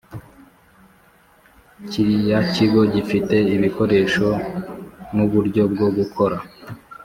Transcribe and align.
kiriya 1.89 2.39
kigo 2.53 2.81
gifite 2.93 3.35
ibikoresho 3.55 4.27
nuburyo 5.15 5.63
bwo 5.73 5.87
gukora 5.97 6.37